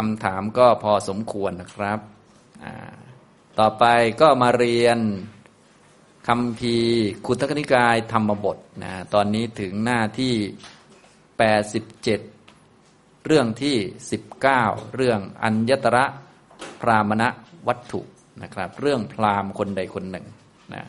[0.00, 2.00] คำถามก็พอสมควรนะครับ
[3.58, 3.84] ต่อไป
[4.20, 4.98] ก็มาเรียน
[6.28, 6.76] คำพี
[7.26, 10.34] คุตกนิกายธรรมบทนะตอนนี้ถึงหน้าที่
[12.38, 13.76] 87 เรื่องที่
[14.34, 16.04] 19 เรื่องอัญญตระ
[16.80, 17.22] พรามณ
[17.68, 18.00] วัตถุ
[18.42, 20.26] นะครับ เรื่องพรามคนใดคนหนึ่ง
[20.74, 20.84] นะ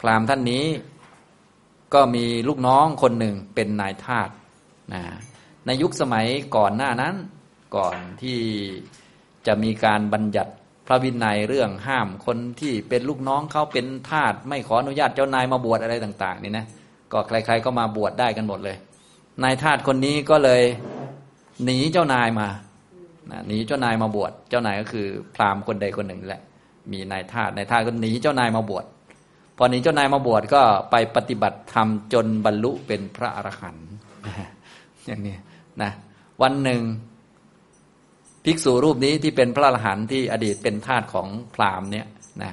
[0.00, 0.64] พรามท่านนี้
[1.94, 4.30] ก็มีลูกน้องคนหนึ่งเป็นนายทาส
[4.94, 5.02] นะ
[5.66, 6.26] ในยุคสมัย
[6.56, 7.16] ก่อนหน้านั้น
[7.74, 8.40] ก่อนที่
[9.46, 10.52] จะมีการบัญญัติ
[10.86, 16.66] พระวินัยเรื่องห้ามคนที่เป็นลูกน้องเขาเป็นทาสไม่ขออนุญาตเจ้านายมาบวชอะไรต่าง ๆ นี่นะ
[17.12, 18.76] ก็ใคร ๆ ก็มาบวชได้กันหมดเลย
[19.42, 20.62] นายทาสคนนี้ก็เลย
[21.64, 22.48] หนีเจ้านายมา
[23.46, 26.42] หนีเจ้านายมาบวชเจ้านายก็คือ พราหมณ์คนใดคนหนึ่งแหละ
[26.92, 28.84] มีนายทาสนายทาสก็หนีเจ้านายมาบวช
[29.56, 33.88] พอหนีเจ้านายมาบวชก็ไปปฏิบัติธรรมจนบรรลุเป็นพระอรหันต์
[35.06, 35.36] อย่างนี้
[35.82, 35.90] นะ
[36.42, 36.80] วันหนึ่ง
[38.48, 42.06] ภิกษุรูปนี้ที่เป็นพระอรหันต์ที่อดีตเป็นทาสของพราหมณ์เนี่ย
[42.42, 42.52] นะ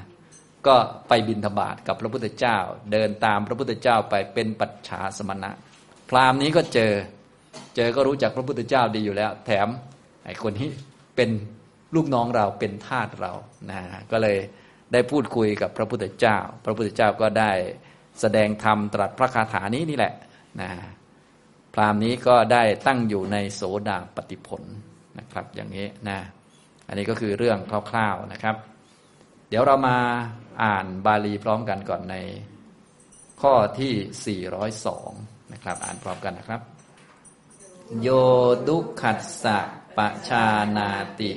[0.67, 0.75] ก็
[1.07, 2.57] ไปบินธบาตกับพระพุทธเจ้า
[2.91, 5.51] เดินตามพระพุทธเจ้าไปเป็นปัจฉาสมณะ
[6.09, 6.93] พราหมณ์นี้ก็เจอ
[7.75, 9.67] เจอก็รู้จักพระพุทธเจ้าดีอยู่แล้ว แถม
[10.25, 10.69] ไอ้คนนี้
[11.15, 11.29] เป็น
[11.95, 13.31] ลูกน้องเราเป็นทาสเรา
[13.71, 14.37] นะก็เลย
[14.93, 17.51] ได้พูดคุยกับพระพุทธเจ้า พระพุทธเจ้าก็ได้
[18.21, 20.13] แสดงธรรมตรัสพระคาถานี้นี่แหละ
[20.61, 20.69] นะ
[21.73, 24.63] พราหมณ์นี้ก็ได้ตั้งอยู่ในโสดาปฏิผล
[25.19, 26.19] นะครับ อย่างนี้นะ
[26.87, 27.57] อันนี้ก็คือเรื่อง
[27.89, 28.55] คร่าวๆนะครับ
[29.49, 29.97] เดี๋ยวเรามา
[30.63, 32.15] อ่านบาลีพร้อมกันก่อนใน
[33.41, 34.37] ข้อที่
[34.93, 36.61] 402 นะครับ อ่านพร้อมกันนะครับ
[38.01, 38.07] โย
[38.67, 39.59] ดุขัสสะ
[39.97, 40.45] ปะชา
[40.77, 40.89] นา
[41.19, 41.31] ติ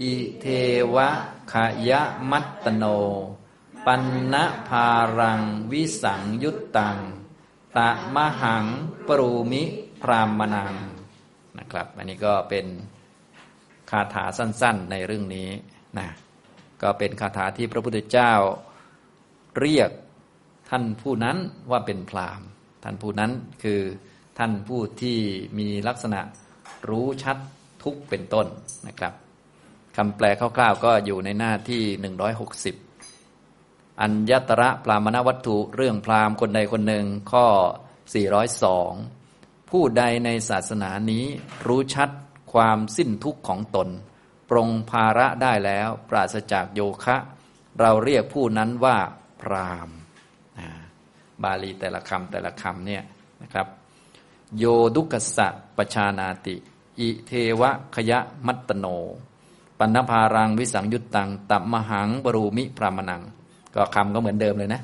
[0.00, 0.46] อิเท
[0.94, 1.08] วะ
[1.52, 1.54] ข
[1.88, 2.84] ยะมัตตโน
[3.86, 4.88] ปันนะพา
[5.18, 6.98] รังวิสังยุตตัง
[7.76, 8.64] ตะมหัง
[9.08, 9.62] ปรูมิ
[10.02, 10.74] พรามนัง
[11.58, 12.66] นะครับ อันนี้ก็เป็น
[13.92, 15.48] คาถาสั้นๆในเรื่องนี้
[15.98, 16.08] นะ
[16.82, 18.32] ก็เป็นคาถาที่พระพุทธเจ้า
[19.60, 19.90] เรียก
[20.70, 21.36] ท่านผู้นั้น
[21.70, 22.46] ว่าเป็นพราหมณ์
[22.84, 23.32] ท่านผู้นั้น
[23.62, 23.80] คือ
[24.38, 25.18] ท่านผู้ที่
[25.58, 26.20] มีลักษณะ
[26.90, 27.36] รู้ชัด
[27.82, 28.46] ทุกเป็นต้น
[28.86, 29.12] นะครับ
[29.96, 31.82] คำแปลคร่าวๆก็อยู่ในหน้าที่
[32.92, 37.46] 160 อัญญตระปรามณวัตถุเรื่องพราหมณ์คนใดคนหนึ่งข้อ
[38.38, 41.24] 402 ผู้ใดในศาสนานี้
[41.66, 42.10] รู้ชัด
[42.52, 43.88] ความสิ้นทุกข์ของตน
[44.50, 47.16] ปรงภาระได้แล้วปราศจากโยคะ
[47.80, 48.96] เราเรียกผู้นั้นว่า
[49.40, 49.90] พราม
[50.58, 50.68] นะ
[51.42, 53.02] บาลีแต่ละคำแต่ละคำเนี่ย
[53.42, 53.66] นะครับ
[54.58, 54.64] โย
[54.96, 56.56] ดุกสะปชานาติ
[57.00, 58.86] อิเทวะขยะมัตตโน
[59.78, 63.22] ปัณภารังวิสังยุตตังตัมมหังบรูมิพรามนัง
[63.74, 64.82] ก็คำก็เหมือนเดิมเลยนะ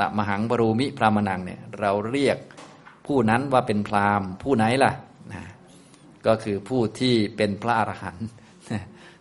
[0.00, 2.38] ตัมหังบรูมิพรามนังเนี่ยเราเรียก
[3.06, 4.92] ผู้นั้นว่าเป็นพรามผู้ไหนล่ะ
[6.26, 8.28] ก็คือผู้ที่เป็นพระอรหันต์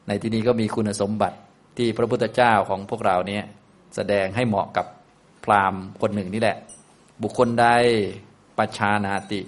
[0.07, 1.37] ในที่นี้ก็มีคุณสมบัติ
[1.77, 3.43] ที่พระพุทธเจ้าของพวกเราเนี่ย
[3.95, 4.85] แสดงให้เหมาะกับ
[5.43, 6.57] พราหมณ์คนหนึ่งนี่แหละ
[7.21, 7.67] บุคคลใด
[8.57, 9.41] ปัจชานาติ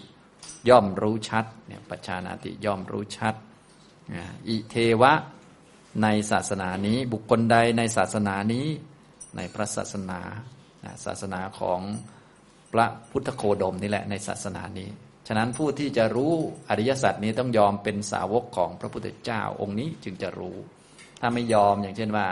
[0.69, 3.33] ย่อมรู้ชัดเนี่ยปัจชานาติย่อมรู้ชัด
[4.47, 5.13] อิเทวะ
[6.03, 8.67] ในศาสนานี้บุคคลใดในศาสนานี้
[9.37, 10.19] ในพระศาสนา
[11.05, 11.79] ศาสนาของ
[12.73, 14.89] พระพุทธโคดมนี่แหละในศาสนานี้
[15.27, 16.33] ฉะนั้นผู้ที่จะรู้
[16.69, 20.57] อริยสัจนี้ต้องยอมเป็นสาวกของพระพุทธเจ้าองค์นี้จึงจะรู้
[21.21, 22.27] ถ้าไม่ยอมอย่างเช่นว่า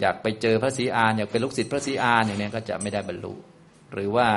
[0.00, 3.34] อยากไปเจอพระศรีอานอยากเป็นลูกศิษย์พระศรีอานอย่างนี้ก็จะไม่ได้บรรลุ
[3.92, 4.28] หรือว่า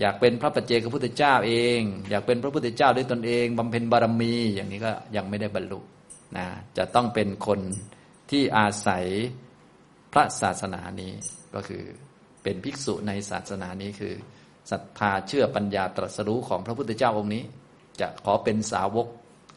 [0.00, 5.80] อยากเป็นพระปัจเจกพุทธเจ้าเอง อยากเป็นพระพุทธเจ้าด้วยตนเองบำเพ็ญบารมี อย่างนี้ก็ยังไม่ได้บรรลุ
[6.36, 6.46] นะ
[6.78, 7.60] จะต้องเป็นคน
[8.30, 9.04] ที่อาศัย
[10.12, 11.12] พระศาสนานี้
[11.54, 11.82] ก็คือ
[12.42, 14.14] เป็นภิกษุในศาสนานี้คือ
[14.70, 17.44] ศรัทธาเชื่อปัญญาตรัสรู้ของพระพุทธเจ้าองค์นี้
[18.00, 19.06] จะขอเป็นสาวก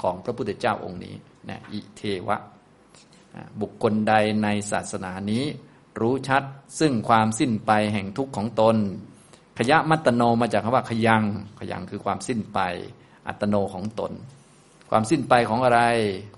[0.01, 1.15] ของพระพุทธเจ้าองค์นี้
[1.49, 2.37] นะอิเทวะ
[3.61, 4.13] บุคคลใด
[4.43, 5.43] ในศาสนานี้
[6.01, 6.43] รู้ชัด
[6.79, 8.75] ซึ่งความสิ้นไปแห่งทุกข์ของตน
[9.59, 11.23] ขยะมัตโนมาจากคำว่าขยัง
[11.59, 12.59] ขยังคือความสิ้นไป
[13.27, 14.11] อัตโนของตน
[14.89, 15.81] ความสิ้นไปของอะไร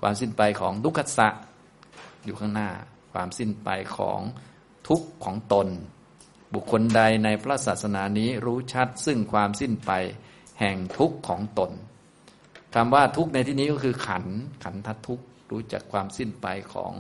[0.01, 1.29] ความสิ้นไปของทุกขสะ
[2.25, 2.69] อยู่ข้างหน้า
[3.13, 4.19] ความสิ้นไปของ
[4.87, 5.67] ทุกข์ของตน
[6.53, 9.91] บุคคลใดในพระศาสนานี้รู้ชัดซึ่งความสิ้นไป
[10.59, 11.71] แห่งทุกข์ของตน
[12.75, 14.25] คำว่าทุกข์ในที่นี้ก็คือขัน
[14.63, 16.93] ขันทัทุกข์รู้จักความสิ้นไปของ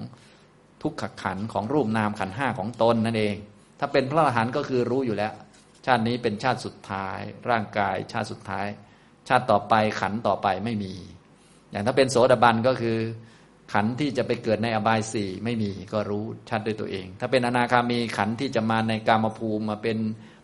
[0.81, 3.35] ทุกขขันของรูปนามขันห้าของตนนั่นเอง
[3.79, 5.33] ถ้าเป็นพระอรหันต์ก็คือรู้อยู่แล้ว
[5.85, 8.67] ชาตินี้เป็นชาติสุดท้าย ร่างกายชาติสุดท้าย
[9.27, 10.93] ชาติต่อไปขันต่อไปไม่มี
[11.71, 12.97] อย่างถ้าเป็นโสดาบันก็คือ
[13.73, 19.97] ขันที่จะไปเกิดในอบายสี่ไม่มีก็รู้ชัดด้วยตัวเอง ถ้าเป็นอนาคามีขันที่จะมาในกามภูมิมาเป็น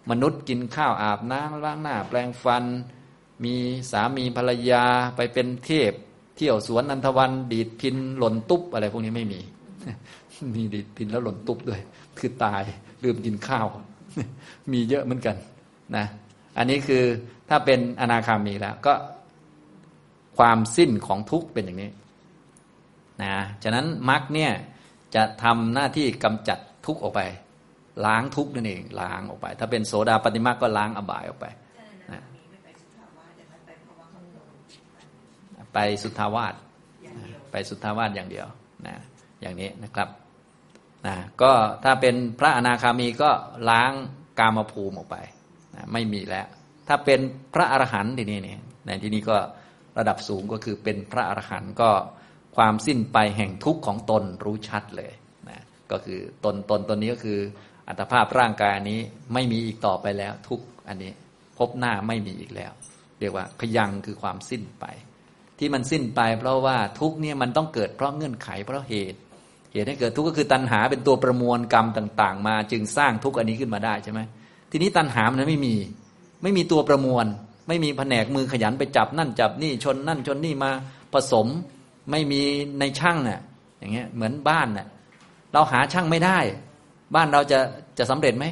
[0.10, 2.64] มนุษย์กินข้าวอาบน้ำล้างหน้า แปลงฟัน
[3.44, 3.56] มี
[3.92, 4.84] สามีภรรยา
[5.16, 5.92] ไปเป็นเทพ
[6.36, 9.42] เที่ยวสวนนันทวันดีดพินหล่นตุ๊บอะไรพวกนี้ไม่มี
[10.56, 11.82] มีดีดพินแล้วหล่นตุ๊บด้วย
[12.20, 12.64] คือตาย
[13.04, 13.68] ลืมกินข้าว
[14.72, 15.36] มีเยอะเหมือนกัน
[15.96, 16.06] นะ
[16.58, 17.04] อันนี้คือ
[17.50, 18.94] ถ้าเป็นอนาคามีแล้วก็
[20.38, 21.92] ความสิ้นของทุกข์เป็นอย่างนี้
[23.22, 23.34] นะ
[23.64, 24.52] ฉะนั้นมรรคเนี่ย
[25.16, 27.22] จะทำหน้าที่กำจัดทุกข์ออกไป
[28.06, 31.46] ล้างทุกข์นั่นเองล้างออกไป ถ้าเป็นโสดาปฏิมาก็ล้างอบายออกไป
[32.12, 32.22] นะ
[35.74, 36.54] ไปสุทธาวาส
[37.52, 38.48] ไปสุทธาวาสอย่างเดียว
[38.88, 38.96] นะ
[39.42, 40.10] อย่างนี้นะครับ
[41.08, 41.52] นะก็
[41.84, 43.32] ถ้าเป็นพระอนาคามีก็
[43.70, 43.92] ล้าง
[44.40, 45.18] กามภูมิออกไป
[45.76, 46.48] นะไม่มีแล้ว
[46.88, 47.20] ถ้าเป็น
[47.54, 49.38] พระอรหันต์ทีนี้เนี่ยในที่นี้ก็
[49.98, 51.90] ระดับสูงก็คือเป็นพระอรหันต์ก็
[52.60, 55.14] ความสิ้นไปแห่งทุกข์ของตนรู้ชัดเลย
[55.50, 55.62] นะ
[55.92, 57.40] ก็คือตนตนตนนี้ก็คือ
[57.88, 59.00] อัตภาพร่างกายนี้
[59.34, 61.12] ไม่มีอีกต่อไปแล้วทุกอันนี้
[61.58, 62.72] พบหน้าไม่มีอีกแล้ว
[63.20, 64.86] เรียกว่าพยังคือความสิ้นไป
[65.60, 69.20] ที่มันสิ้นไป เพราะว่าทุกเนี่ยมันต้องเกิดเพราะเงื่อนไขเพราะเหตุ
[69.74, 74.20] เหตุให้เกิดทุกข์ก็คือตัณหาเป็นตัวประมวลกรรมต่าง ๆ มาจึงสร้างทุกอันนี้ขึ้นมาได้ใช่ไหม
[74.72, 75.76] ทีนี้ตัณหามันไม่มี
[76.44, 77.26] ไม่มีตัวประมวล
[77.68, 80.72] ไม่มีแผนกมือขยันไปจับนั่นจับนี่ชนนั่นชนนี่มา
[81.14, 81.48] ผสม
[82.12, 82.42] ไม่มี
[82.80, 83.42] ในช่างน่ะ
[83.80, 84.88] อย่างเงี้ยเหมือนบ้านน่ะ
[85.54, 86.40] เราหาช่างไม่ได้
[87.16, 87.60] บ้านเราจะ
[87.98, 88.46] จะสำเร็จไหม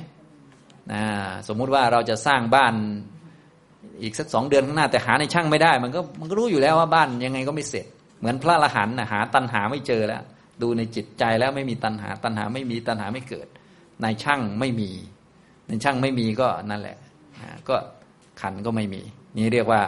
[0.91, 1.01] นะ
[1.47, 2.73] สมมุติว่าเราจะสร้างบ้าน
[4.01, 7.85] อีกสักสองเดือนข้างหน้าแต่หาในช่างไม่ได้ มันก็มันก็รู้อยู่แล้วว่าบ้านยังไงก็ไม่เสร็จ
[8.19, 10.23] เหมือนพระละหันนะหาตันหาไม่เจอแล้ว
[10.61, 13.47] ดูในจิตใจแล้วไม่มีตันหา ตันหาไม่มีตันหาไม่เกิด
[14.01, 14.89] ในช่างไม่มี
[15.67, 16.97] ในช่างไม่มีก็นั่นแหละ
[17.69, 17.75] ก็
[18.41, 19.01] ขันก็ไม่มี
[19.37, 19.81] นี่เรียกว่า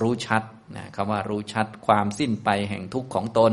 [0.00, 0.42] รู้ชัด
[0.76, 3.52] นะคำว่ารู้ชัดความสิ้นไปแห่งทุกข์ของตน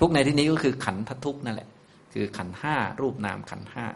[0.00, 1.68] ทุกในที่นี้ก็คือขันททุกข์นั่นแหละ
[2.14, 3.86] คือขันห้ารูปนามขันห้า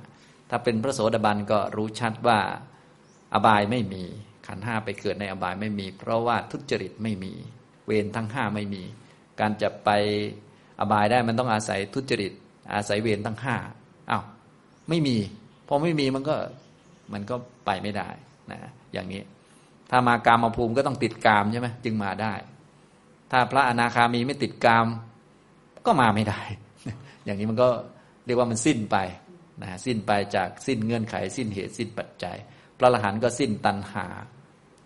[0.51, 2.39] ถ้าเป็นพระโสดาบันก็รู้ชัดว่า
[3.35, 4.03] อบายไม่มี
[4.47, 7.33] ขันห้าไปเกิดในอบายไม่มี เพราะว่าทุจริตไม่มี
[7.87, 8.83] เวรทั้งห้าไม่มี
[9.41, 9.91] การจะไป
[10.81, 12.33] อบายได้มันต้องอาศัยทุจริต
[12.75, 13.57] อาศัยเวรทั้งห้า
[14.11, 14.25] อ้าว
[14.89, 15.17] ไม่มี
[15.69, 16.37] พอไม่มีมันก็
[17.13, 17.37] มันก็
[17.67, 18.09] ไปไม่ได้
[18.51, 18.59] นะ
[18.93, 19.23] อย่างนี้
[19.91, 22.35] ถ้ามากามมาภูมิก็ต้องติดกามใช่ไหมจึงมาได้
[23.31, 24.87] ถ้าพระอนาคามีไม่ติดกาม
[25.87, 26.41] ก็มาไม่ได้
[27.25, 27.69] อย่างนี้มันก็
[28.27, 28.97] เรียกว่ามันสิ้นไป
[29.63, 32.37] นะสิ้นไปจากสิ้นเงื่อนไข สิ้นเหตุสิ้นปัจจัย
[32.79, 34.07] พระอรหันต์ก็สิ้นตัณหา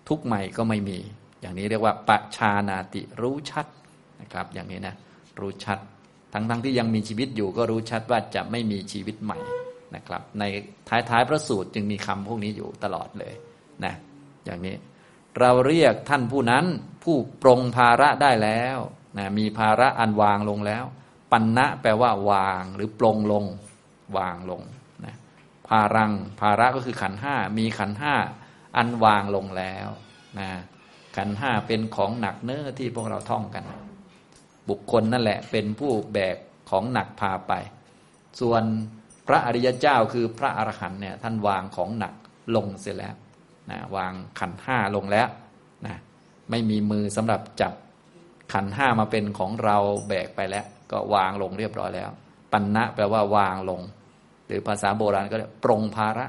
[0.09, 0.99] ทุกใหม่ก็ไม่มี
[1.41, 3.67] อย่างนี้เรียกว่าปชานาติรู้ชัด
[4.21, 4.95] นะครับ อย่างนี้นะ
[5.41, 5.79] รู้ชัด
[6.33, 9.39] ทั้งทั้งที่ยังมีชีวิตอยู่ก็รู้ชัดว่าจะไม่มีชีวิตใหม่
[9.95, 10.45] นะครับ ใน
[10.89, 13.35] ท้ายๆพระสูตรจึงมีคำพวกนี้อยู่ตลอดเลย
[13.85, 13.95] นะ
[14.45, 14.77] อย่างนี้
[15.41, 16.65] เราเรียกท่านผู้นั้น
[17.05, 18.79] ผู้ปรงภาระได้แล้ว
[19.19, 20.85] นะมีภาระอันวางลงแล้ว
[21.33, 23.45] ปัญณะแปลว่าวางหรือปรงลง
[24.17, 24.63] วางลง
[25.05, 25.15] นะ
[25.69, 28.15] ภารังภาระก็คือขันห้ามีขันห้า
[28.77, 29.89] อันวางลงแล้ว
[30.39, 30.49] นะ
[31.17, 33.65] ขันห้าเป็นของหนักเนื้อที่พวกเราท่องกัน
[34.69, 36.37] บุคคลนั่นแหละเป็นผู้แบก
[36.71, 37.53] ของหนักพาไป
[38.41, 38.63] ส่วน
[39.27, 42.15] พระอริยเจ้าคือพระอรหันต์เนี่ยท่านวางของหนัก
[42.57, 43.15] ลงเสียแล้ว
[43.71, 45.29] นะวางขันห้าลงแล้ว
[45.87, 45.97] นะ
[46.51, 47.73] ไม่มีมือสำหรับจับ
[48.53, 49.77] ขันห้ามาเป็นของเรา
[50.09, 52.11] แบกไปแล้ว ก็วางลงเรียบร้อยแล้ว
[52.53, 53.81] ปัญณะแปลว่าวางลง
[54.47, 56.27] หรือภาษาโบราณก็เรียกปรงภาระ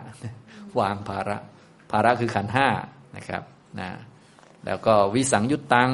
[0.80, 1.38] วางภาระ
[1.91, 2.68] ภาระคือขันห้า
[3.15, 3.44] นะครับ
[3.80, 3.89] นะ
[4.65, 5.92] แล้วก็วิสังยุตตัง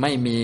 [0.00, 0.38] ไม่มี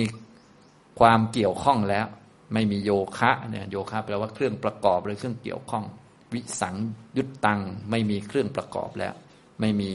[1.00, 2.06] ความเกี่ยวข้องแล้ว
[2.52, 5.84] ไม่มีโยคะเนี่ยโยคะแปลว่าเครื่องประกอบหรือเครื่องเกี่ยวข้อง
[6.32, 6.74] วิสัง
[7.16, 9.14] ยุตตัง ไม่มีเครื่องประกอบแล้ว
[9.60, 9.90] ไม่มี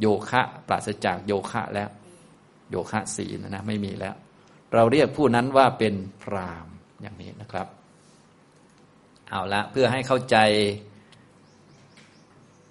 [0.00, 1.88] โยคะปราศจากโยคะแล้ว
[2.70, 4.14] โยคะสีนะนะไม่มีแล้ว
[4.74, 6.66] เราเรียกผู้นั้นว่าเป็นพราม
[7.02, 7.66] อย่างนี้นะครับ
[9.30, 10.36] เอาละเพื่อให้เข้าใจ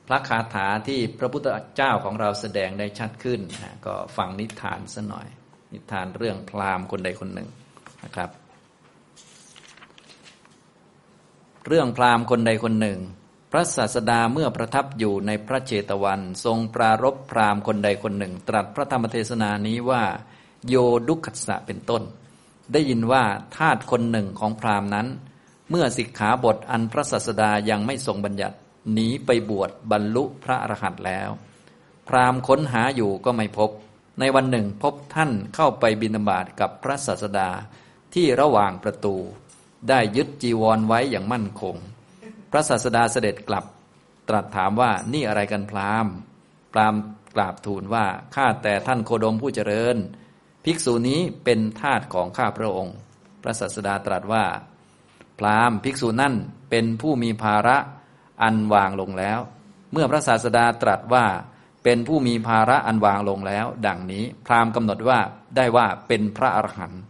[0.07, 5.27] พระคาถาที่พระพุทธเจ้าของเราแสดงได้ชัดขึ้นนะก็ฟังนิทานซะหน่อย
[5.74, 7.50] นิทานเรื่องพรามคนใดคนหนึ่ง
[8.03, 8.29] นะครับ
[11.67, 13.00] เรื่องพรามคนใดคนหนึ่ง
[13.53, 20.03] พระศาสดาเมื่อประทับอยู่ในพระเจตวัน ทรงปรารบพราหมณ์คนใดคนหนึ่ง ตรัสพระธรรมเทศนานี้ว่า
[20.67, 20.75] โย
[21.08, 22.03] ดุขัสะเป็นต้น
[22.72, 23.24] ได้ยินว่า
[23.58, 25.08] ทาตคนหนึ่งของพราหมณ์นั้น
[25.70, 28.58] เมื่อสิกขาบทอันพระศาสดายังไม่ทรงบัญญัติ
[28.93, 31.29] หนีไปบวชบรรลุพระอรหันต์แล้ว
[32.08, 33.70] พราหมณ์ค้นหาอยู่ก็ไม่พบ
[34.20, 37.50] ในวันหนึ่งพบท่านเข้าไปบิณฑบาตกับพระศาสดา
[38.13, 39.15] ที่ระหว่างประตู
[39.89, 41.77] ได้ยึดจีวรไว้อย่างมั่นคง
[42.51, 43.65] พระศาสดาเสด็จกลับ
[44.29, 46.13] ตรัสถามว่านี่อะไรกันพราหมณ์
[46.74, 47.01] พราหมณ์
[47.36, 48.05] กราบทูลว่า
[48.36, 49.98] ข้าแต่ท่านโคดมผู้เจริญ
[50.65, 52.96] ภิกษุนี้เป็นทาสของข้าพระองค์
[53.43, 54.46] พระศาสดาตรัสว่า
[55.39, 56.36] พราหมณ์ภิกษุนั่น
[56.70, 57.77] เป็นผู้มีภาระ
[58.43, 59.39] อันวางลงแล้ว
[59.91, 61.25] เมื่อพระศาสดาตรัสว่า
[61.84, 65.20] เป็นผู้มีภาระอันวางลงแล้ว ดังนี้พราหมณ์กำหนดว่า
[65.55, 67.01] ได้ว่าเป็นพระอรหันต์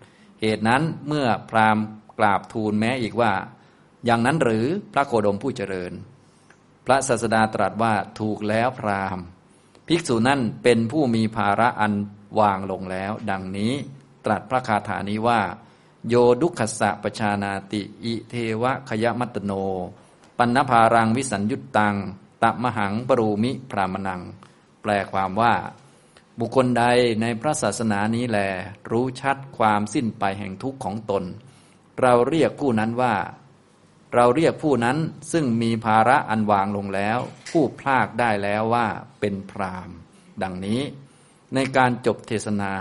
[0.42, 1.84] เหตุนั้นเมื่อพราหมณ์
[2.20, 3.34] กราบทูลแม้อีกว่า
[4.06, 5.94] อย่างนั้นหรือพระโคดมผู้เจริญ
[6.86, 9.26] พระศาสดาตรัสว่าถูกแล้วพราหมณ์
[9.88, 11.94] ภิกษุนั่นเป็นผู้มีภาระอัน
[12.40, 13.74] วางลงแล้ว ดังนี้
[14.26, 15.42] ตรัสพระคาถานี้ว่า
[16.08, 19.52] โยดุขสะปชานาติ อิเทวะขยมัตโน
[20.38, 21.96] ปัณภารังวิสัญยุตตัง
[22.44, 24.22] ตะมหังปรูมิพรามนัง
[24.82, 25.54] แปลความว่า
[26.40, 26.84] บุคคลใด
[27.22, 28.40] ในพระศาสนานี้แล
[28.92, 31.24] รู้ชัดความสิ้นไปแห่งทุกข์ของตน
[32.02, 33.14] เราเรียกผู้นั้นว่า
[34.16, 34.98] เราเรียกผู้นั้น
[35.32, 37.20] ซึ่งมีภาระอันวางลงแล้ว
[37.52, 38.88] ผู้พลากได้แล้วว่า
[39.20, 39.90] เป็นพราม
[40.44, 40.82] ดังนี้
[41.56, 42.74] ในการจบเทศนา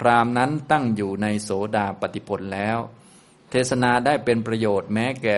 [0.00, 2.78] พรามนั้นตั้งอยู่ในโสดาปฏิผลแล้ว
[3.50, 5.36] เทศนาได้เป็นประโยชน์แม้แก่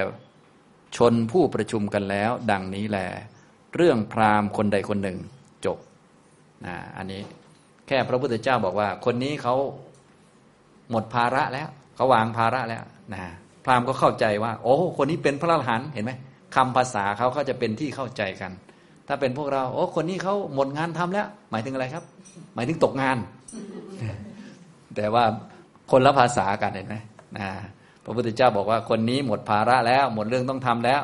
[0.96, 2.98] ชนผู้ประชุมกันแล้ว ดังนี้แหล
[3.74, 5.18] เรื่องพรามคนใดคนหนึ่ง
[5.64, 5.78] จบ
[6.66, 7.22] นะอันนี้
[7.86, 9.54] แค่พระพุทธเจ้าบอกว่า คนนี้เขา
[10.90, 13.22] หมดภาระแล้วเขาวางภาระแล้วนะ
[13.66, 16.12] พราหมณ์ก็เข้าใจว่า โอ้ คนนี้เป็นพระอรหันต์เห็นไหม
[16.56, 18.52] คำภาษาเขาเขาจะเป็นที่เข้าใจกัน
[19.08, 22.04] ถ้าเป็นพวกเรา โอ้ คนนี้เขาหมดงานทำแล้ว หมายถึงอะไรครับ
[22.54, 23.16] หมายถึงตกงาน
[24.96, 25.24] แต่ว่า
[25.90, 26.96] คนละภาษากันเห็นไหม
[27.36, 27.48] นะ
[28.04, 31.02] พระพุทธเจ้าบอกว่าคนนี้หมดภาระแล้ว หมดเรื่องต้องทำแล้ว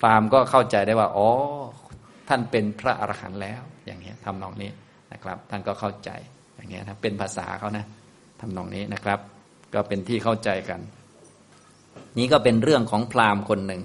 [0.00, 1.28] พราหมณ์ก็เข้าใจได้ว่า อ๋อ
[2.28, 4.70] ท่านเป็นพระอรหันต์แล้ว อย่างนี้ทำนองนี้
[5.12, 6.10] นะครับ ท่านก็เข้าใจ
[6.56, 7.84] อย่างเงี้นะเป็นภาษาเขานะ
[8.40, 9.18] ทำนองนี้นะครับ
[9.74, 10.80] ก็เป็นที่เข้าใจกัน
[12.18, 13.82] นี้ก็เป็นเรื่องของพราหมณ์คนหนึ่ง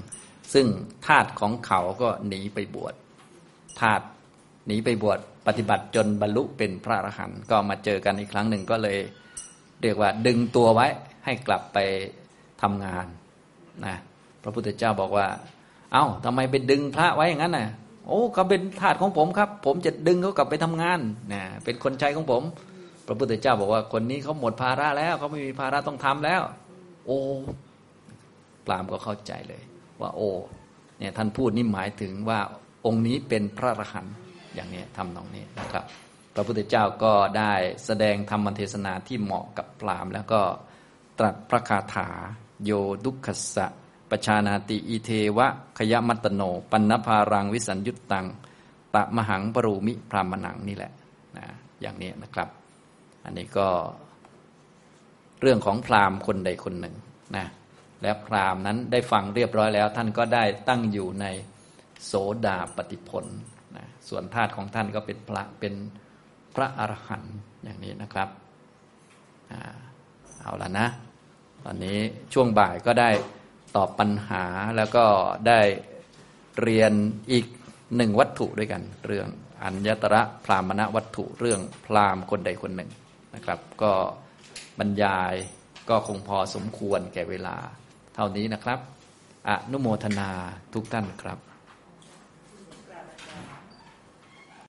[0.54, 0.68] ซึ่ง
[1.08, 2.94] ทาตของเขาก็หนีไปบวช
[3.80, 4.02] ทาต
[4.68, 8.98] หนีไปบวชปฏิบัติจนบรรลุเป็นพระอรหันต์ก็มาเจอกันอีกครั้งหนึ่งก็เลย
[9.82, 10.88] เรียกว่าดึงตัวไว้
[11.26, 11.78] ให้กลับไป
[12.62, 13.06] ทำงาน
[13.86, 13.96] นะ
[14.44, 15.28] พระพุทธเจ้าบอกว่า
[15.94, 17.70] เอา้าทำไมไปดึงพระไว้อย่างนั้นน่ะ
[18.08, 21.00] โอ้เขาเป็นทาสของผมครับ ผมจะดึงเขากลับไปทำงาน
[21.34, 22.44] นะเป็นคนใช้ของผม
[23.08, 26.42] พระพุทธเจ้าบอกว่าคนนี้เขาหมดภาระแล้วเขาไม่มีภาระต้องทำแล้ว
[27.06, 27.20] โอ้
[28.68, 29.62] ปรามก็เข้าใจเลย
[30.02, 30.32] ว่าโอ้
[31.00, 32.40] เนี่ยท่านพูดนี่หมายถึงว่า
[32.86, 34.16] องค์นี้เป็นพระอรหันต์
[34.56, 35.84] อย่างนี้ทำตรงนี้นะครับ
[36.34, 37.54] พระพุทธเจ้าก็ได้
[37.86, 40.42] แสดงธรรมเทศนาที่เหมาะกับพรามแล้วก็
[41.20, 42.10] ตรัสพระคาถา
[42.64, 42.72] โย
[43.06, 43.68] ดุขสะ
[44.10, 45.48] ปชานาติอีเทวะ
[45.78, 48.26] ขยมัตโน ปันภารังวิสัญยุตตัง
[48.96, 50.92] ตะมหังปรูมิพรามนังนี่แหละ
[51.38, 51.46] นะ
[51.82, 52.50] อย่างนี้นะครับ
[53.24, 53.68] อันนี้ก็
[55.42, 56.96] เรื่องของพราหมณ์คนใดคนหนึ่ง
[57.36, 57.46] นะ
[58.02, 61.26] และพราหมณ์นั้นได้ฟังเรียบร้อยแล้ว ท่านก็ได้ตั้งอยู่ใน
[62.06, 62.14] โส
[62.46, 63.26] ดาปฏิผล
[63.78, 65.74] นะส่วนธาตุของท่านก็เป็นพระเป็น
[66.56, 68.30] พระอรหันต์อย่างนี้นะครับ
[70.42, 70.88] เอาละนะ
[71.64, 71.98] ตอนนี้
[72.34, 73.10] ช่วงบ่ายก็ได้
[73.76, 74.44] ตอบปัญหา
[74.78, 75.06] แล้วก็
[75.48, 75.62] ได้
[76.62, 76.94] เรียน
[77.32, 77.46] อีก
[77.96, 79.28] หนึ่งวัตถุด้วยกัน เรื่อง
[79.64, 82.90] อัญญตระพรามณวัตถุเรื่องพรามคนใดคนหนึ่ง
[83.36, 83.92] นะครับ ก็
[84.80, 85.34] บรรยาย
[85.90, 87.58] ก็คงพอสมควรแก่เวลา
[88.20, 88.80] เท่านี้นะครับ
[89.50, 90.30] อนุโมทนา
[90.74, 91.38] ทุกท่านครับ